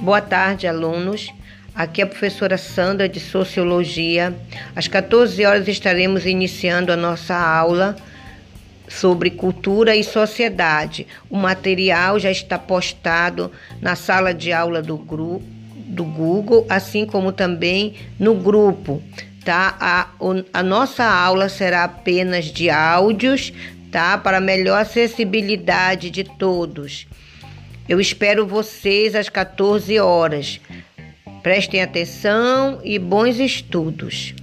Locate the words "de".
3.06-3.20, 14.32-14.54, 22.46-22.70, 26.08-26.24